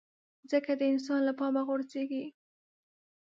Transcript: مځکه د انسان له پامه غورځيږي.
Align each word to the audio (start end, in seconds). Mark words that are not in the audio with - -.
مځکه 0.41 0.73
د 0.79 0.81
انسان 0.93 1.21
له 1.27 1.33
پامه 1.39 1.61
غورځيږي. 1.67 2.25